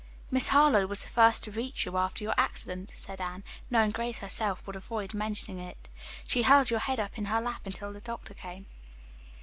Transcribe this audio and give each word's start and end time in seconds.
"Miss 0.31 0.47
Harlowe 0.47 0.87
was 0.87 1.03
the 1.03 1.09
first 1.09 1.43
to 1.43 1.51
reach 1.51 1.85
you, 1.85 1.95
after 1.95 2.23
your 2.23 2.33
accident," 2.35 2.91
said 2.95 3.21
Anne, 3.21 3.43
knowing 3.69 3.91
that 3.91 3.95
Grace 3.97 4.17
herself 4.17 4.65
would 4.65 4.75
avoid 4.75 5.13
mentioning 5.13 5.59
it. 5.63 5.89
"She 6.25 6.41
held 6.41 6.71
your 6.71 6.79
head 6.79 6.97
in 7.13 7.25
her 7.25 7.39
lap 7.39 7.67
until 7.67 7.93
the 7.93 8.01
doctor 8.01 8.33
came." 8.33 8.65